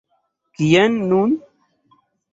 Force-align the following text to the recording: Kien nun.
Kien 0.55 0.93
nun. 1.11 1.31